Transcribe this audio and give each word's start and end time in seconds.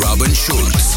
Robin 0.00 0.34
Schulz. 0.34 0.96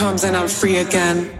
comes 0.00 0.24
and 0.24 0.34
I'm 0.34 0.48
free 0.48 0.78
again. 0.78 1.39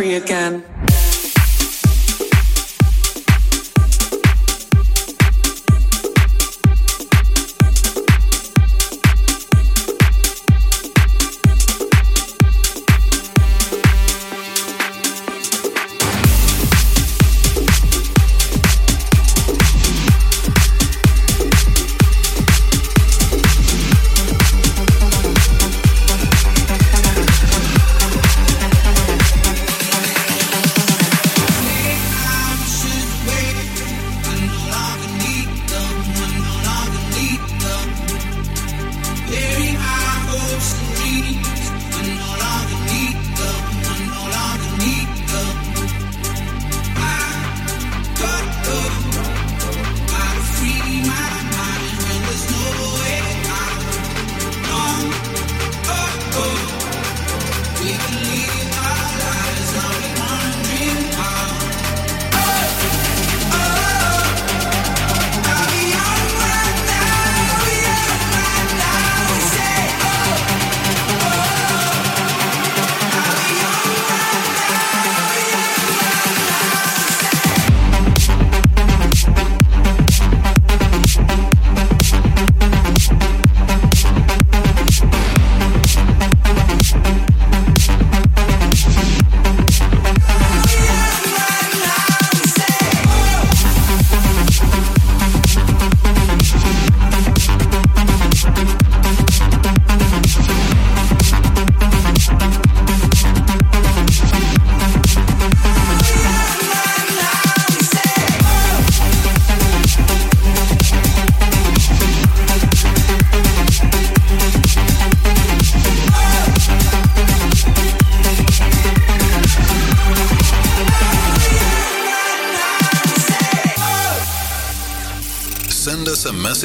free 0.00 0.14
again. 0.14 0.69
we 57.80 57.96
believe. 57.96 58.59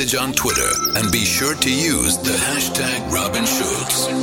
message 0.06 0.22
on 0.22 0.34
Twitter 0.34 0.70
and 0.98 1.12
be 1.12 1.26
sure 1.26 1.56
to 1.56 1.70
use 1.72 2.18
the 2.18 2.30
hashtag 2.30 3.12
Robin 3.12 3.44
Schultz. 3.46 4.15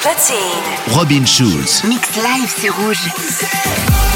platine. 0.00 0.96
Robin 0.96 1.24
Schulz. 1.26 1.82
Mix 1.84 2.08
live, 2.16 2.52
c'est 2.56 2.68
rouge. 2.68 4.07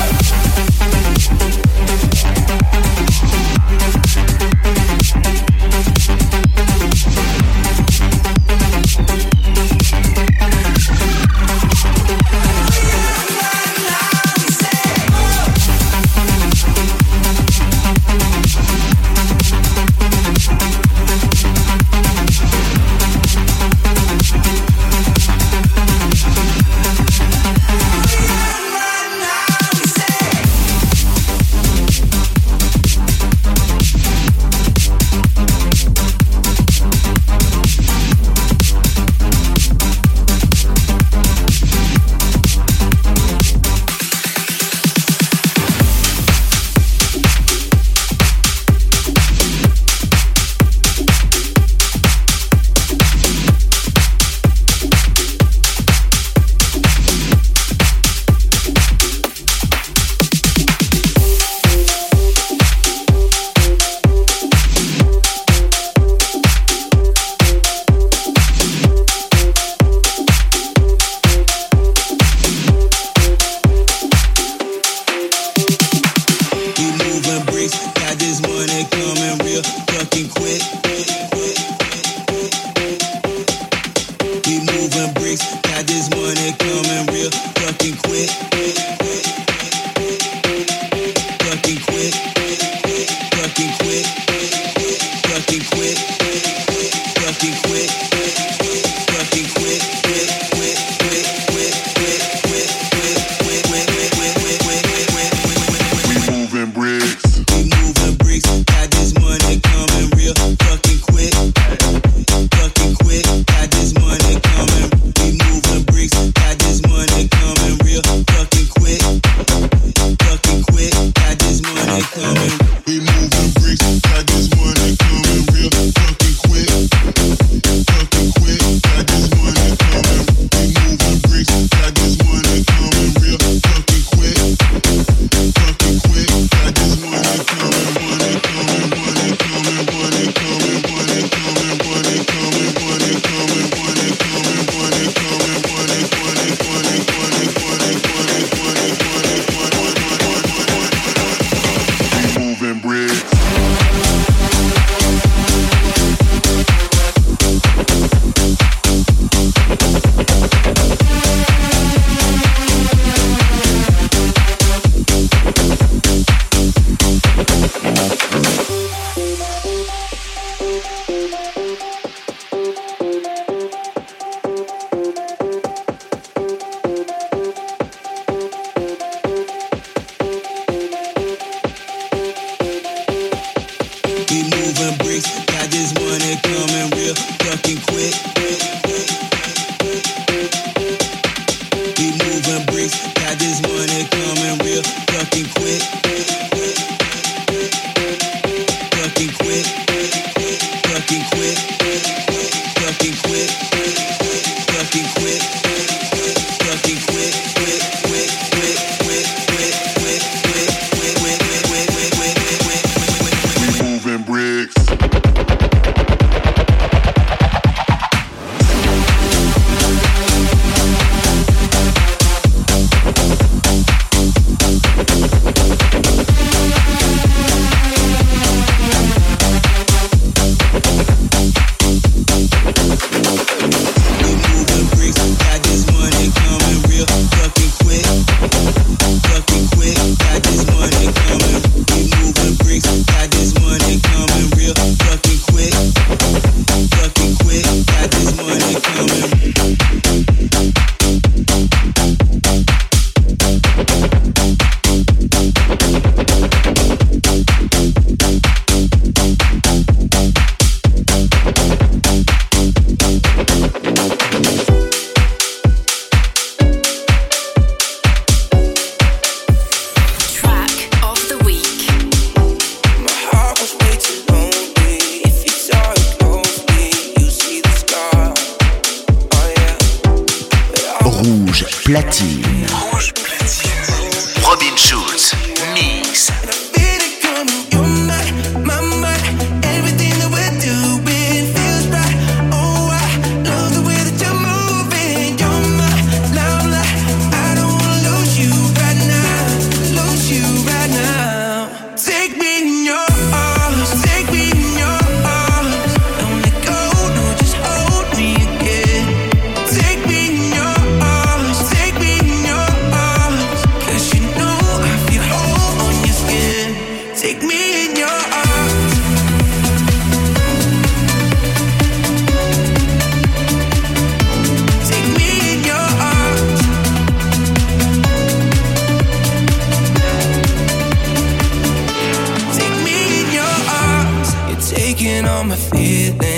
Cause 335.43 335.73
you 335.75 336.32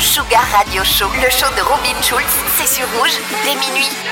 Sugar 0.00 0.42
Radio 0.52 0.82
Show, 0.84 1.06
le 1.22 1.28
show 1.30 1.46
de 1.54 1.60
Robin 1.60 2.00
Schulz, 2.02 2.24
c'est 2.56 2.66
sur 2.66 2.86
Rouge 2.98 3.18
dès 3.44 3.54
minuit. 3.56 4.11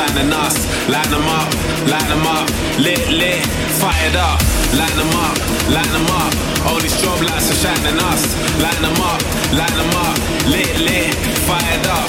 signing 0.00 0.32
us. 0.32 0.56
Line 0.88 1.10
them 1.10 1.28
up, 1.38 1.48
light 1.92 2.08
them 2.12 2.24
up, 2.36 2.46
lit, 2.78 3.04
lit, 3.20 3.42
fired 3.80 4.16
up. 4.16 4.38
light 4.80 4.94
them 5.00 5.12
up, 5.26 5.36
light 5.76 5.90
them 5.96 6.08
up. 6.20 6.32
All 6.66 6.80
these 6.80 6.96
strobe 6.98 7.22
lights 7.28 7.50
are 7.52 7.60
shining 7.62 7.98
us. 8.10 8.22
Light 8.64 8.80
them 8.84 8.98
up, 9.10 9.20
light 9.60 9.74
them 9.80 9.92
up, 10.06 10.16
lit, 10.52 10.72
lit, 10.86 11.14
fired 11.48 11.86
up. 11.98 12.08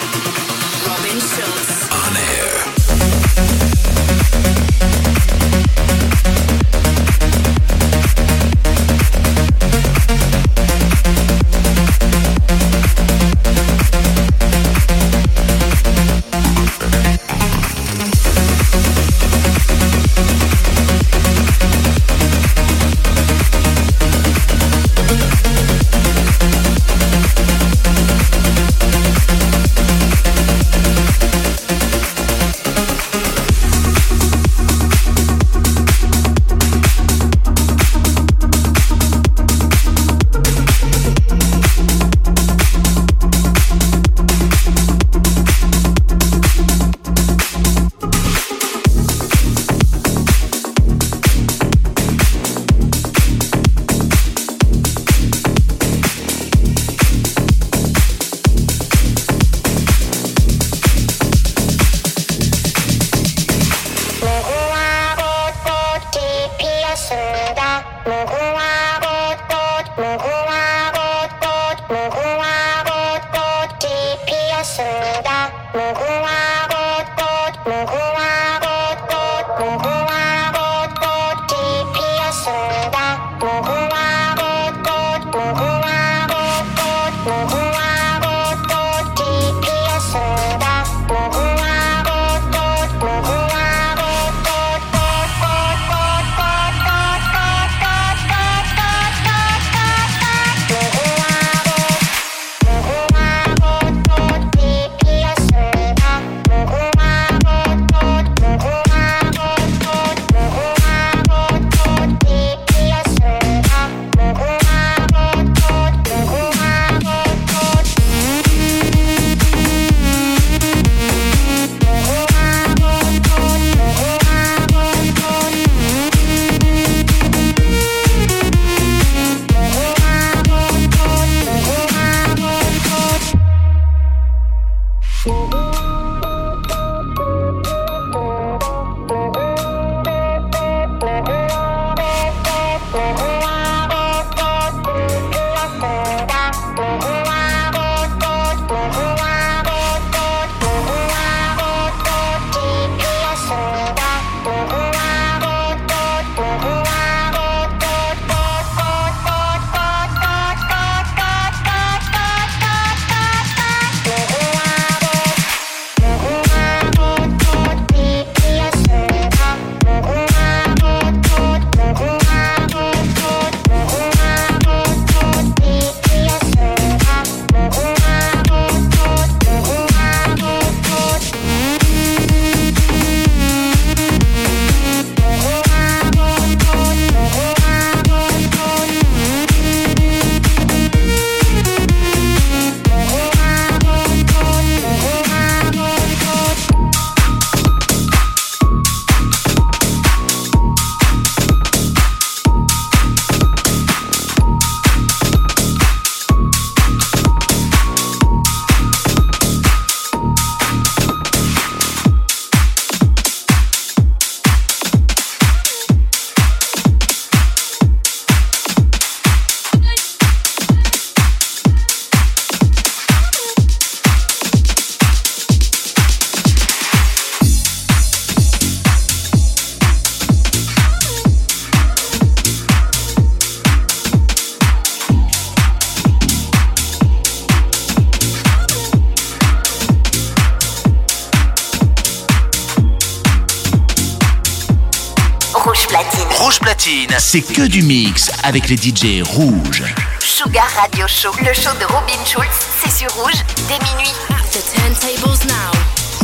c'est 247.31 247.39
que 247.39 247.65
du 247.65 247.81
mix 247.83 248.29
avec 248.43 248.67
les 248.67 248.75
DJ 248.75 249.23
rouges. 249.25 249.85
Sugar 250.19 250.67
Radio 250.75 251.07
Show, 251.07 251.31
le 251.39 251.53
show 251.53 251.69
de 251.79 251.85
Robin 251.85 252.25
Schulz, 252.25 252.45
c'est 252.83 252.91
sur 252.91 253.09
rouge 253.13 253.41
dès 253.69 253.79
minuit. 253.85 254.11
At 254.31 254.51
the 254.51 254.59
turntables 254.75 255.47
now. 255.47 255.71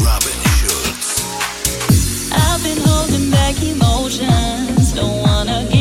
Robin 0.03 0.37
Schulz. 0.57 1.23
I've 2.33 2.61
been 2.61 2.83
holding 2.85 3.31
back 3.31 3.55
emotions, 3.63 4.91
don't 4.93 5.21
wanna 5.21 5.63
get 5.71 5.76